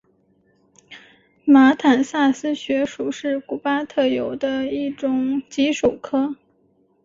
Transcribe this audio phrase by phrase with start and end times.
[1.45, 6.35] 马坦萨斯穴鼠是古巴特有的一种棘鼠科。